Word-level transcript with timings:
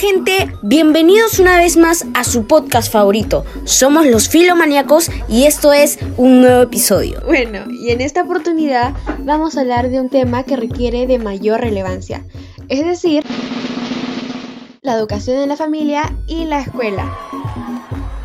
¿Cómo 0.00 0.12
están 0.12 0.24
gente? 0.24 0.58
Bienvenidos 0.62 1.38
una 1.38 1.56
vez 1.56 1.76
más 1.76 2.06
a 2.14 2.24
su 2.24 2.46
podcast 2.46 2.92
favorito. 2.92 3.44
Somos 3.64 4.06
los 4.06 4.28
Filomaníacos 4.28 5.10
y 5.28 5.44
esto 5.44 5.72
es 5.72 5.98
un 6.16 6.40
nuevo 6.40 6.62
episodio. 6.62 7.20
Bueno, 7.26 7.70
y 7.70 7.90
en 7.90 8.00
esta 8.00 8.22
oportunidad 8.22 8.94
vamos 9.20 9.56
a 9.56 9.60
hablar 9.60 9.90
de 9.90 10.00
un 10.00 10.08
tema 10.08 10.44
que 10.44 10.56
requiere 10.56 11.06
de 11.06 11.18
mayor 11.18 11.60
relevancia, 11.60 12.24
es 12.68 12.84
decir, 12.84 13.24
la 14.82 14.94
educación 14.94 15.38
en 15.38 15.48
la 15.48 15.56
familia 15.56 16.16
y 16.26 16.44
la 16.44 16.60
escuela. 16.60 17.10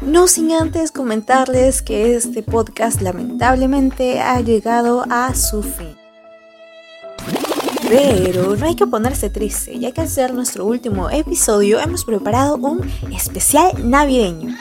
No 0.01 0.27
sin 0.27 0.51
antes 0.51 0.91
comentarles 0.91 1.81
que 1.81 2.15
este 2.15 2.43
podcast 2.43 3.01
lamentablemente 3.01 4.21
ha 4.21 4.39
llegado 4.41 5.05
a 5.09 5.33
su 5.33 5.63
fin. 5.63 5.94
Pero 7.87 8.55
no 8.55 8.65
hay 8.65 8.75
que 8.75 8.87
ponerse 8.87 9.29
triste, 9.29 9.77
ya 9.77 9.91
que 9.91 10.01
al 10.01 10.09
ser 10.09 10.33
nuestro 10.33 10.65
último 10.65 11.09
episodio 11.11 11.79
hemos 11.79 12.03
preparado 12.03 12.55
un 12.55 12.89
especial 13.13 13.73
navideño. 13.89 14.55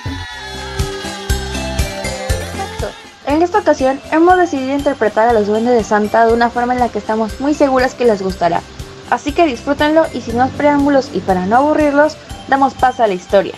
En 3.27 3.41
esta 3.41 3.61
ocasión 3.61 3.99
hemos 4.13 4.37
decidido 4.37 4.77
interpretar 4.77 5.29
a 5.29 5.33
los 5.33 5.47
duendes 5.47 5.75
de 5.75 5.85
Santa 5.85 6.27
de 6.27 6.35
una 6.35 6.51
forma 6.51 6.75
en 6.75 6.81
la 6.81 6.91
que 6.91 6.99
estamos 6.99 7.41
muy 7.41 7.55
seguras 7.55 7.95
que 7.95 8.05
les 8.05 8.21
gustará. 8.21 8.63
Así 9.09 9.33
que 9.33 9.47
disfrútenlo 9.47 10.05
y 10.13 10.21
sin 10.21 10.37
más 10.37 10.51
preámbulos 10.51 11.11
y 11.15 11.21
para 11.21 11.47
no 11.47 11.57
aburrirlos, 11.57 12.17
damos 12.49 12.75
paso 12.75 13.03
a 13.03 13.07
la 13.07 13.15
historia. 13.15 13.55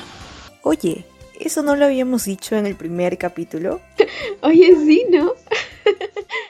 Oye, 0.62 1.04
¿eso 1.40 1.62
no 1.62 1.74
lo 1.74 1.86
habíamos 1.86 2.24
dicho 2.24 2.54
en 2.54 2.66
el 2.66 2.76
primer 2.76 3.18
capítulo? 3.18 3.80
Oye, 4.42 4.76
sí, 4.84 5.06
¿no? 5.10 5.32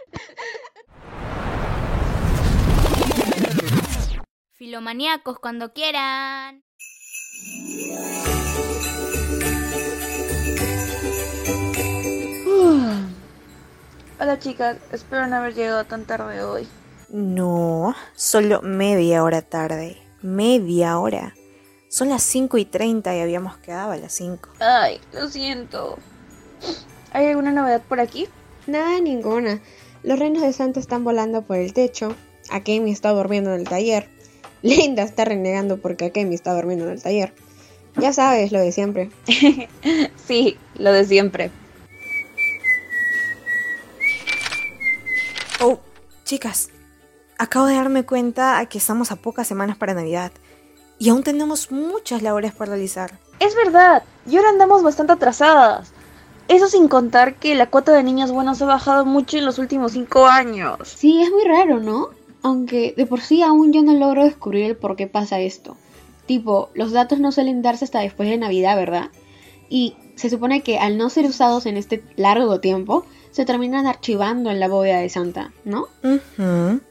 Filomaníacos 4.57 5.39
cuando 5.39 5.75
quieran. 5.75 6.65
Hola 14.19 14.39
chicas, 14.39 14.79
espero 14.93 15.27
no 15.27 15.37
haber 15.37 15.55
llegado 15.55 15.85
tan 15.85 16.07
tarde 16.07 16.43
hoy. 16.43 16.67
No, 17.11 17.95
solo 18.15 18.63
media 18.63 19.23
hora 19.25 19.43
tarde. 19.43 19.99
Media 20.23 20.99
hora. 21.01 21.35
Son 21.91 22.09
las 22.09 22.23
5 22.23 22.57
y 22.57 22.65
30 22.65 23.15
y 23.15 23.21
habíamos 23.21 23.59
quedado 23.59 23.93
a 23.93 23.99
las 23.99 24.15
5. 24.15 24.49
Ay, 24.61 25.03
lo 25.13 25.29
siento. 25.29 25.99
¿Hay 27.13 27.27
alguna 27.27 27.53
novedad 27.53 27.83
por 27.87 28.01
aquí? 28.01 28.27
Nada, 28.67 29.01
ninguna. 29.01 29.61
Los 30.03 30.19
reinos 30.19 30.41
de 30.41 30.55
Santa 30.55 30.81
están 30.81 31.05
volando 31.05 31.43
por 31.43 31.59
el 31.59 31.75
techo. 31.75 32.17
Akemi 32.49 32.91
está 32.91 33.11
durmiendo 33.11 33.53
en 33.53 33.61
el 33.61 33.69
taller. 33.69 34.16
Linda 34.63 35.03
está 35.03 35.25
renegando 35.25 35.79
porque 35.79 36.07
Akemi 36.07 36.35
está 36.35 36.55
durmiendo 36.55 36.87
en 36.87 36.93
el 36.93 37.03
taller. 37.03 37.33
Ya 37.97 38.13
sabes, 38.13 38.53
lo 38.53 38.61
de 38.61 38.73
siempre. 38.73 39.11
sí, 40.27 40.59
lo 40.77 40.93
de 40.93 41.05
siempre. 41.05 41.51
Oh, 45.61 45.79
chicas, 46.25 46.71
acabo 47.39 47.67
de 47.67 47.77
darme 47.77 48.05
cuenta 48.05 48.65
que 48.67 48.79
estamos 48.79 49.11
a 49.11 49.17
pocas 49.17 49.47
semanas 49.47 49.77
para 49.77 49.95
Navidad 49.95 50.33
y 50.99 51.09
aún 51.09 51.23
tenemos 51.23 51.71
muchas 51.71 52.23
labores 52.23 52.53
por 52.53 52.69
realizar. 52.69 53.19
Es 53.41 53.55
verdad, 53.55 54.03
y 54.27 54.37
ahora 54.37 54.51
andamos 54.51 54.83
bastante 54.83 55.13
atrasadas. 55.13 55.93
Eso 56.49 56.69
sin 56.69 56.89
contar 56.89 57.35
que 57.35 57.55
la 57.55 57.69
cuota 57.69 57.93
de 57.93 58.03
niños 58.03 58.31
buenos 58.31 58.63
ha 58.63 58.67
bajado 58.67 59.05
mucho 59.05 59.37
en 59.37 59.45
los 59.45 59.59
últimos 59.59 59.93
cinco 59.93 60.27
años. 60.27 60.79
Sí, 60.85 61.23
es 61.23 61.31
muy 61.31 61.45
raro, 61.45 61.81
¿no? 61.81 62.11
Aunque 62.47 62.95
de 62.97 63.07
por 63.07 63.23
sí 63.23 63.43
aún 63.43 63.73
yo 63.73 63.83
no 63.83 63.93
logro 63.93 64.23
descubrir 64.23 64.67
el 64.67 64.77
por 64.77 64.95
qué 64.95 65.09
pasa 65.09 65.41
esto. 65.41 65.77
Tipo, 66.27 66.71
los 66.75 66.93
datos 66.93 67.19
no 67.19 67.33
suelen 67.33 67.61
darse 67.61 67.85
hasta 67.85 67.99
después 67.99 68.29
de 68.29 68.39
Navidad, 68.39 68.77
¿verdad? 68.77 69.11
Y 69.69 69.97
se 70.15 70.31
supone 70.31 70.63
que 70.63 70.79
al 70.79 70.97
no 70.97 71.11
ser 71.11 71.25
usados 71.25 71.67
en 71.67 71.77
este 71.77 72.05
largo 72.15 72.61
tiempo, 72.61 73.05
se 73.33 73.45
terminan 73.45 73.89
archivando 73.89 74.49
en 74.53 74.61
la 74.61 74.69
bóveda 74.69 75.01
de 75.01 75.09
Santa, 75.09 75.53
¿no? 75.65 75.89
Ujú. 76.05 76.83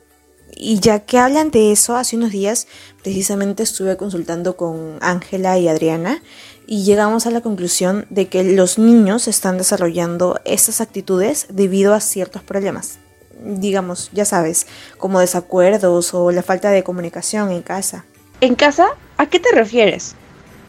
Y 0.58 0.82
ya 0.82 1.06
que 1.06 1.20
hablan 1.20 1.52
de 1.52 1.72
eso, 1.72 1.96
hace 1.96 2.18
unos 2.18 2.32
días 2.32 2.68
precisamente 3.02 3.64
estuve 3.64 3.96
consultando 3.96 4.58
con 4.58 4.98
Ángela 5.00 5.58
y 5.58 5.70
Adriana 5.70 6.22
y 6.68 6.84
llegamos 6.84 7.28
a 7.28 7.32
la 7.32 7.40
conclusión 7.40 8.08
de 8.10 8.28
que 8.28 8.44
los 8.44 8.78
niños 8.78 9.30
están 9.30 9.58
desarrollando 9.58 10.38
esas 10.44 10.82
actitudes 10.82 11.48
debido 11.50 11.94
a 11.94 12.02
ciertos 12.02 12.44
problemas. 12.44 13.00
Digamos, 13.44 14.10
ya 14.14 14.26
sabes, 14.26 14.68
como 14.98 15.20
desacuerdos 15.20 16.14
o 16.14 16.32
la 16.32 16.44
falta 16.44 16.70
de 16.70 16.84
comunicación 16.84 17.52
en 17.52 17.62
casa. 17.62 18.06
¿En 18.42 18.56
casa? 18.56 18.88
¿A 19.18 19.28
qué 19.28 19.40
te 19.40 19.52
refieres? 19.54 20.16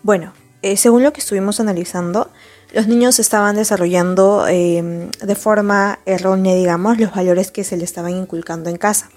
Bueno, 0.02 0.32
eh, 0.62 0.76
según 0.76 1.02
lo 1.02 1.12
que 1.12 1.20
estuvimos 1.20 1.60
analizando, 1.60 2.30
los 2.72 2.88
niños 2.88 3.18
estaban 3.18 3.56
desarrollando 3.56 4.46
eh, 4.48 5.10
de 5.22 5.34
forma 5.34 6.00
errónea, 6.06 6.54
digamos, 6.54 6.98
los 6.98 7.14
valores 7.14 7.50
que 7.50 7.64
se 7.64 7.76
les 7.76 7.84
estaban 7.84 8.12
inculcando 8.12 8.70
en 8.70 8.76
casa. 8.76 9.08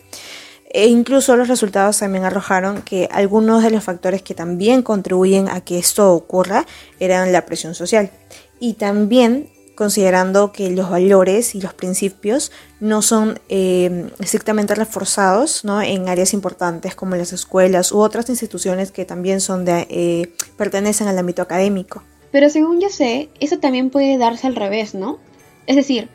E 0.72 0.88
incluso 0.88 1.36
los 1.36 1.48
resultados 1.48 1.98
también 1.98 2.26
arrojaron 2.26 2.84
que 2.84 3.10
algunos 3.12 3.64
de 3.64 3.72
los 3.72 3.84
factores 3.84 4.22
que 4.22 4.36
también 4.36 4.84
contribuyen 4.84 5.50
a 5.50 5.62
que 5.62 5.80
esto 5.80 6.14
ocurra 6.14 6.66
eran 7.00 7.32
la 7.34 7.46
presión 7.46 7.74
social. 7.74 8.12
Y 8.60 8.74
también 8.74 9.50
considerando 9.80 10.52
que 10.52 10.72
los 10.72 10.90
valores 10.90 11.56
y 11.56 11.62
los 11.62 11.74
principios 11.74 12.52
no 12.82 13.02
son 13.02 13.40
eh, 13.48 14.10
estrictamente 14.20 14.76
reforzados 14.76 15.64
¿no? 15.64 15.82
en 15.82 16.10
áreas 16.10 16.34
importantes 16.34 16.96
como 16.96 17.16
las 17.16 17.32
escuelas 17.32 17.94
u 17.94 18.00
otras 18.00 18.30
instituciones 18.30 18.92
que 18.92 19.06
también 19.06 19.40
son 19.40 19.64
de, 19.64 19.88
eh, 19.90 20.34
pertenecen 20.58 21.08
al 21.08 21.18
ámbito 21.18 21.42
académico. 21.42 22.04
Pero 22.30 22.50
según 22.50 22.82
yo 22.82 22.90
sé, 22.90 23.30
eso 23.40 23.60
también 23.60 23.90
puede 23.90 24.18
darse 24.18 24.48
al 24.48 24.58
revés, 24.58 24.96
¿no? 24.96 25.18
Es 25.66 25.78
decir, 25.78 26.10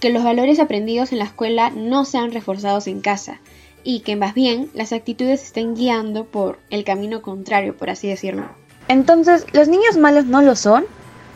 que 0.00 0.08
los 0.08 0.24
valores 0.24 0.58
aprendidos 0.58 1.12
en 1.12 1.18
la 1.18 1.26
escuela 1.26 1.68
no 1.68 2.06
sean 2.06 2.32
reforzados 2.32 2.86
en 2.86 3.02
casa 3.02 3.42
y 3.84 4.00
que 4.00 4.16
más 4.16 4.32
bien 4.32 4.70
las 4.72 4.94
actitudes 4.94 5.42
estén 5.42 5.74
guiando 5.74 6.24
por 6.24 6.58
el 6.70 6.84
camino 6.84 7.20
contrario, 7.20 7.76
por 7.76 7.90
así 7.90 8.08
decirlo. 8.08 8.48
Entonces, 8.88 9.44
¿los 9.52 9.68
niños 9.68 9.98
malos 9.98 10.24
no 10.24 10.40
lo 10.40 10.56
son? 10.56 10.86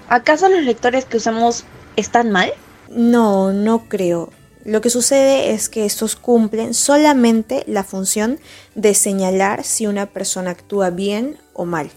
¿Acaso 0.09 0.49
los 0.49 0.62
lectores 0.62 1.05
que 1.05 1.19
usamos 1.19 1.65
están 1.97 2.31
mal? 2.31 2.53
No, 2.91 3.53
no 3.53 3.88
creo. 3.88 4.31
Lo 4.65 4.81
que 4.81 4.88
sucede 4.88 5.53
es 5.53 5.69
que 5.69 5.84
estos 5.84 6.16
cumplen 6.16 6.72
solamente 6.72 7.65
la 7.66 7.84
función 7.84 8.38
de 8.75 8.94
señalar 8.94 9.62
si 9.62 9.87
una 9.87 10.06
persona 10.06 10.53
actúa 10.53 10.88
bien 10.91 11.37
o 11.53 11.66
mal, 11.66 11.91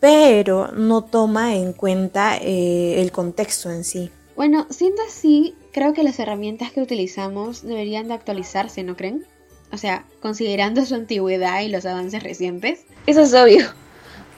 pero 0.00 0.70
no 0.72 1.02
toma 1.04 1.56
en 1.56 1.72
cuenta 1.72 2.36
eh, 2.36 3.00
el 3.00 3.10
contexto 3.10 3.70
en 3.70 3.84
sí. 3.84 4.10
Bueno, 4.36 4.66
siendo 4.68 5.00
así, 5.08 5.54
creo 5.72 5.94
que 5.94 6.02
las 6.02 6.18
herramientas 6.18 6.72
que 6.72 6.82
utilizamos 6.82 7.62
deberían 7.62 8.08
de 8.08 8.14
actualizarse, 8.14 8.82
¿no 8.82 8.96
creen? 8.96 9.24
O 9.72 9.78
sea, 9.78 10.04
considerando 10.20 10.84
su 10.84 10.94
antigüedad 10.94 11.62
y 11.62 11.68
los 11.68 11.86
avances 11.86 12.22
recientes. 12.22 12.84
Eso 13.06 13.22
es 13.22 13.32
obvio. 13.32 13.66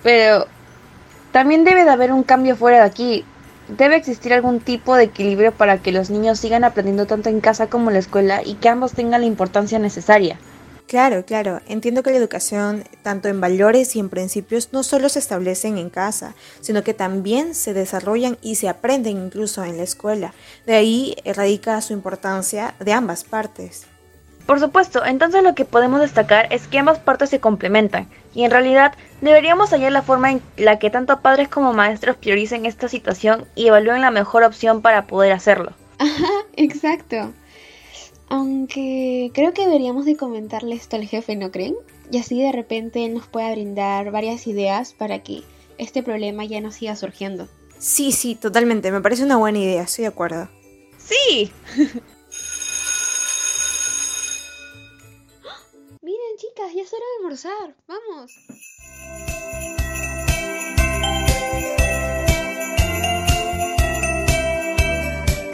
Pero 0.02 0.46
también 1.32 1.64
debe 1.64 1.84
de 1.84 1.90
haber 1.90 2.12
un 2.12 2.22
cambio 2.22 2.56
fuera 2.56 2.78
de 2.78 2.84
aquí. 2.84 3.24
Debe 3.68 3.96
existir 3.96 4.32
algún 4.32 4.60
tipo 4.60 4.94
de 4.94 5.04
equilibrio 5.04 5.52
para 5.52 5.78
que 5.78 5.92
los 5.92 6.08
niños 6.08 6.38
sigan 6.38 6.62
aprendiendo 6.62 7.06
tanto 7.06 7.28
en 7.28 7.40
casa 7.40 7.66
como 7.66 7.90
en 7.90 7.94
la 7.94 8.00
escuela 8.00 8.42
y 8.44 8.54
que 8.54 8.68
ambos 8.68 8.92
tengan 8.92 9.22
la 9.22 9.26
importancia 9.26 9.78
necesaria. 9.78 10.38
Claro, 10.86 11.24
claro. 11.24 11.60
Entiendo 11.66 12.04
que 12.04 12.10
la 12.10 12.16
educación, 12.16 12.84
tanto 13.02 13.28
en 13.28 13.40
valores 13.40 13.96
y 13.96 13.98
en 13.98 14.08
principios, 14.08 14.68
no 14.72 14.84
solo 14.84 15.08
se 15.08 15.18
establecen 15.18 15.78
en 15.78 15.90
casa, 15.90 16.36
sino 16.60 16.84
que 16.84 16.94
también 16.94 17.56
se 17.56 17.74
desarrollan 17.74 18.38
y 18.40 18.54
se 18.54 18.68
aprenden 18.68 19.16
incluso 19.16 19.64
en 19.64 19.78
la 19.78 19.82
escuela. 19.82 20.32
De 20.64 20.76
ahí 20.76 21.16
radica 21.24 21.80
su 21.80 21.92
importancia 21.92 22.76
de 22.78 22.92
ambas 22.92 23.24
partes. 23.24 23.86
Por 24.46 24.60
supuesto, 24.60 25.04
entonces 25.04 25.42
lo 25.42 25.54
que 25.54 25.64
podemos 25.64 26.00
destacar 26.00 26.46
es 26.52 26.68
que 26.68 26.78
ambas 26.78 27.00
partes 27.00 27.30
se 27.30 27.40
complementan, 27.40 28.08
y 28.32 28.44
en 28.44 28.52
realidad 28.52 28.94
deberíamos 29.20 29.70
hallar 29.70 29.90
la 29.90 30.02
forma 30.02 30.30
en 30.30 30.42
la 30.56 30.78
que 30.78 30.88
tanto 30.88 31.20
padres 31.20 31.48
como 31.48 31.72
maestros 31.72 32.16
prioricen 32.16 32.64
esta 32.64 32.88
situación 32.88 33.44
y 33.56 33.66
evalúen 33.66 34.02
la 34.02 34.10
mejor 34.12 34.44
opción 34.44 34.82
para 34.82 35.06
poder 35.06 35.32
hacerlo. 35.32 35.72
Ajá, 35.98 36.28
exacto. 36.56 37.32
Aunque 38.28 39.30
creo 39.34 39.52
que 39.52 39.64
deberíamos 39.64 40.04
de 40.04 40.16
comentarle 40.16 40.74
esto 40.74 40.96
al 40.96 41.06
jefe, 41.06 41.34
¿no 41.34 41.50
creen? 41.50 41.74
Y 42.10 42.18
así 42.18 42.40
de 42.40 42.52
repente 42.52 43.04
él 43.04 43.14
nos 43.14 43.26
pueda 43.26 43.50
brindar 43.50 44.10
varias 44.10 44.46
ideas 44.46 44.92
para 44.92 45.20
que 45.20 45.42
este 45.78 46.02
problema 46.02 46.44
ya 46.44 46.60
no 46.60 46.70
siga 46.70 46.94
surgiendo. 46.94 47.48
Sí, 47.78 48.12
sí, 48.12 48.34
totalmente. 48.34 48.90
Me 48.90 49.00
parece 49.00 49.24
una 49.24 49.36
buena 49.36 49.58
idea, 49.58 49.82
estoy 49.82 50.02
de 50.02 50.08
acuerdo. 50.08 50.48
Sí. 50.98 51.50
almorzar. 57.26 57.74
Vamos. 57.88 58.32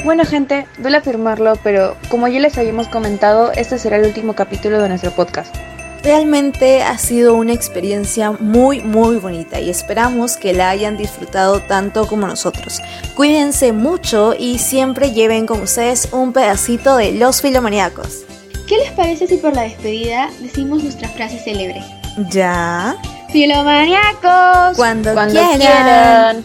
Bueno 0.05 0.25
gente, 0.25 0.67
duele 0.79 0.97
afirmarlo, 0.97 1.55
pero 1.63 1.97
como 2.11 2.27
ya 2.29 2.41
les 2.41 2.59
habíamos 2.59 2.89
comentado, 2.89 3.53
este 3.53 3.79
será 3.79 3.97
el 3.97 4.07
último 4.07 4.35
capítulo 4.35 4.83
de 4.83 4.89
nuestro 4.89 5.13
podcast. 5.13 5.55
Realmente 6.03 6.83
ha 6.83 6.99
sido 6.99 7.37
una 7.37 7.53
experiencia 7.53 8.33
muy 8.33 8.81
muy 8.81 9.19
bonita 9.19 9.61
y 9.61 9.71
esperamos 9.71 10.37
que 10.37 10.53
la 10.53 10.71
hayan 10.71 10.97
disfrutado 10.97 11.61
tanto 11.61 12.09
como 12.09 12.27
nosotros. 12.27 12.81
Cuídense 13.15 13.73
mucho 13.73 14.35
y 14.37 14.59
siempre 14.59 15.13
lleven 15.13 15.47
con 15.47 15.63
ustedes 15.63 16.09
un 16.13 16.33
pedacito 16.33 16.97
de 16.97 17.13
los 17.13 17.41
filomaníacos. 17.41 18.25
¿Qué 18.73 18.79
les 18.79 18.93
parece 18.93 19.27
si 19.27 19.37
por 19.37 19.55
la 19.55 19.65
despedida 19.65 20.31
decimos 20.41 20.83
nuestra 20.83 21.07
frase 21.07 21.39
célebre? 21.39 21.85
Ya. 22.31 22.97
¡Filomaníacos! 23.29 24.79
Cuando, 24.79 25.13
Cuando 25.13 25.35
quieran. 25.35 25.59
quieran. 25.59 26.45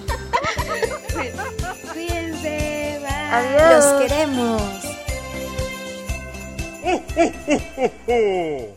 Cuídense, 1.94 3.00
bye. 3.00 3.32
Adiós. 3.32 3.86
Los 3.86 3.94
queremos. 4.02 4.62